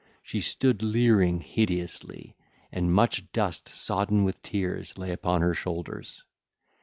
She 0.23 0.41
stood 0.41 0.81
leering 0.81 1.41
hideously, 1.41 2.35
and 2.71 2.91
much 2.91 3.31
dust 3.33 3.69
sodden 3.69 4.23
with 4.23 4.41
tears 4.41 4.97
lay 4.97 5.11
upon 5.11 5.41
her 5.43 5.53
shoulders. 5.53 6.23